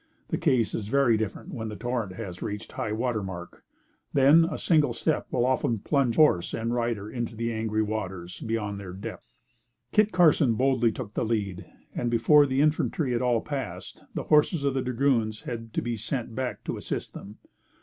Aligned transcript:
The 0.29 0.37
case 0.39 0.73
is 0.73 0.87
very 0.87 1.15
different 1.15 1.53
when 1.53 1.67
the 1.69 1.75
torrent 1.75 2.13
has 2.13 2.41
reached 2.41 2.71
high 2.71 2.91
water 2.91 3.21
mark 3.21 3.63
then, 4.13 4.45
a 4.45 4.57
single 4.57 4.93
step 4.93 5.27
will 5.29 5.45
often 5.45 5.77
plunge 5.77 6.15
horse 6.15 6.55
and 6.55 6.73
rider 6.73 7.07
into 7.07 7.35
the 7.35 7.53
angry 7.53 7.83
waters 7.83 8.39
beyond 8.41 8.79
their 8.79 8.93
depth. 8.93 9.35
Kit 9.91 10.11
Carson 10.11 10.55
boldly 10.55 10.91
took 10.91 11.13
the 11.13 11.23
lead, 11.23 11.67
and 11.93 12.09
before 12.09 12.47
the 12.47 12.61
infantry 12.61 13.11
had 13.11 13.21
all 13.21 13.41
passed, 13.41 14.03
the 14.15 14.23
horses 14.23 14.63
of 14.63 14.73
the 14.73 14.81
dragoons 14.81 15.41
had 15.41 15.71
to 15.75 15.83
be 15.83 15.95
sent 15.95 16.33
back 16.33 16.63
to 16.63 16.77
assist 16.77 17.13
them. 17.13 17.37